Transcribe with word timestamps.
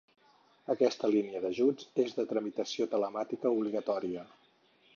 Aquesta 0.73 1.09
línia 1.15 1.41
d'ajuts 1.43 1.91
és 2.05 2.17
de 2.21 2.25
tramitació 2.31 2.87
telemàtica 2.97 3.55
obligatòria. 3.59 4.25